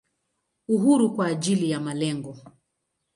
Uhuru 0.67 1.13
kwa 1.15 1.27
ajili 1.27 1.71
ya 1.71 1.79
malengo. 1.79 2.37